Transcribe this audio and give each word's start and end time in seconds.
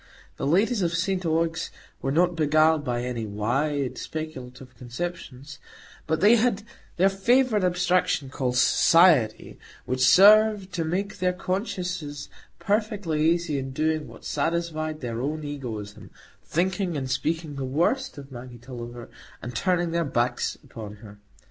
The 0.37 0.47
ladies 0.47 0.81
of 0.81 0.95
St 0.95 1.23
Ogg's 1.27 1.69
were 2.01 2.11
not 2.11 2.35
beguiled 2.35 2.83
by 2.83 3.03
any 3.03 3.27
wide 3.27 3.99
speculative 3.99 4.75
conceptions; 4.75 5.59
but 6.07 6.21
they 6.21 6.37
had 6.37 6.63
their 6.97 7.07
favourite 7.07 7.63
abstraction, 7.63 8.31
called 8.31 8.57
Society, 8.57 9.59
which 9.85 10.01
served 10.03 10.73
to 10.73 10.83
make 10.83 11.19
their 11.19 11.33
consciences 11.33 12.29
perfectly 12.57 13.29
easy 13.29 13.59
in 13.59 13.73
doing 13.73 14.07
what 14.07 14.25
satisfied 14.25 15.01
their 15.01 15.21
own 15.21 15.43
egoism,—thinking 15.43 16.97
and 16.97 17.07
speaking 17.11 17.53
the 17.53 17.63
worst 17.63 18.17
of 18.17 18.31
Maggie 18.31 18.57
Tulliver, 18.57 19.07
and 19.39 19.55
turning 19.55 19.91
their 19.91 20.03
backs 20.03 20.57
upon 20.63 20.95
her. 21.05 21.19